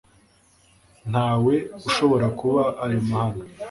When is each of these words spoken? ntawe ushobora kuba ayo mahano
ntawe 1.11 1.55
ushobora 1.87 2.27
kuba 2.39 2.63
ayo 2.83 2.99
mahano 3.07 3.41